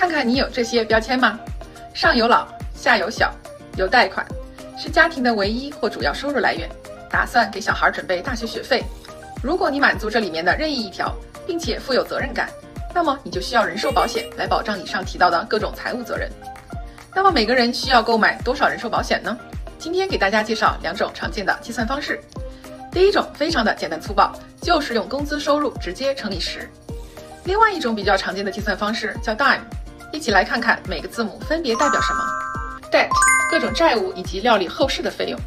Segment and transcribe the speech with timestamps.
[0.00, 1.38] 看看你有这些标签吗？
[1.92, 3.30] 上有老，下有小，
[3.76, 4.26] 有贷款，
[4.78, 6.66] 是家庭的唯一或主要收入来源，
[7.10, 8.82] 打算给小孩准备大学学费。
[9.42, 11.14] 如果你满足这里面的任意一条，
[11.46, 12.48] 并且负有责任感，
[12.94, 16.30] 那么你就需要人寿保险来保障以上提到的各种财务责任。
[17.14, 19.36] 那么每个人需要购买多少人寿保险呢？
[19.78, 22.18] 今天给大家介绍两种常见的计算方式。
[22.90, 24.32] 第一种非常的简单粗暴，
[24.62, 26.66] 就是用工资收入直接乘以十。
[27.44, 29.60] 另外一种比较常见的计算方式叫 DIME，
[30.12, 32.20] 一起来看看每个字母分别代表什么。
[32.90, 33.08] Debt，
[33.50, 35.38] 各种债务以及料理后事的费用。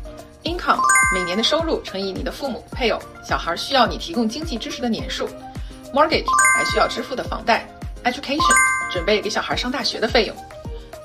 [0.44, 0.82] Income，
[1.14, 5.28] 每年的收入乘以你的父母、配偶、小孩需要你提供经济支持的年数。
[5.94, 6.26] Mortgage，
[6.58, 7.68] 还需要支付的房贷。
[8.04, 8.56] Education，
[8.92, 10.36] 准备给小孩上大学的费用。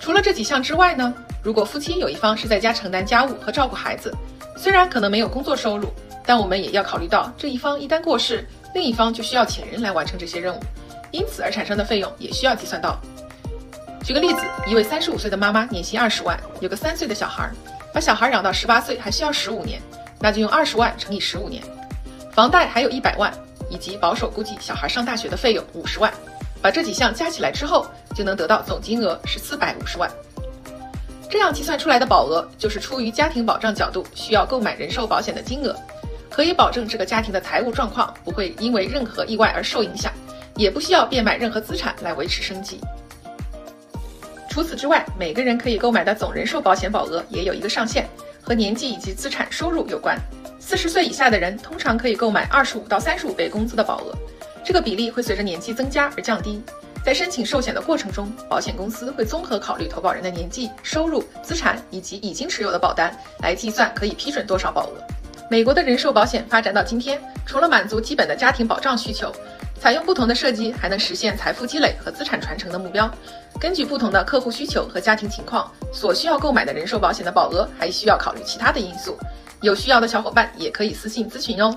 [0.01, 1.12] 除了这几项之外呢，
[1.43, 4.12] 如果夫妻有一方是在家承担家务和照顾孩子，
[4.56, 5.93] 虽然可能没有工作收入，
[6.25, 10.61] 但我们也要考虑到这一方一旦过世，另一方就需要请人来完成这些任务。
[11.11, 12.98] 因此而产生的费用也需要计算到。
[14.09, 17.47] 举个例子，一位三十五岁的妈妈年薪二十万，有个三岁的小孩，
[17.92, 19.83] 把小孩养到十八岁还需要十五年，
[20.19, 21.62] 那就用二十万乘以十五年。
[22.33, 23.31] 房贷还有一百万，
[23.69, 26.11] 以及保守估计小孩上大学的费用五十万，
[26.62, 30.11] 把这几项加起来之后，就能得到总金额是四百五十万。
[31.29, 35.77] 这样计算出来的保额，就是出于家庭保障角度需要购买人寿保险的金额，
[36.31, 40.11] 可以保证这个家庭的财务状况不会因为任何意外而受影响。
[40.56, 42.81] 也不需要变卖任何资产来维持生计。
[44.59, 48.09] 除此之外，每个人可以购买的总人寿保险保额也有一个上限，
[48.42, 50.19] 和年纪以及资产收入有关。
[50.59, 54.12] 四十岁以下的人通常可以购买二十五到三十五倍工资的保额，
[54.64, 56.61] 这个比例会随着年纪增加而降低。
[57.05, 64.95] 在申请寿险的过程中，保险公司会综合考虑投保人的年纪、收入、资产以及已经持有的保单，来计算可以批准多少保额。
[65.48, 69.33] 美国的人寿保险发展到今天，除了满足基本的家庭保障需求。
[69.81, 73.09] 采用不同的设计，还能实现财富积累和资产传承的目标。
[73.61, 79.19] 根据不同的客户需求和家庭情况，所需要购买的人寿保险的保额还需要考虑其他的因素。
[79.61, 81.77] 有需要的小伙伴也可以私信咨询哟。